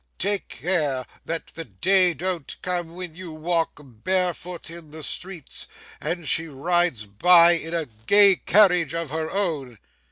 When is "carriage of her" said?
8.37-9.29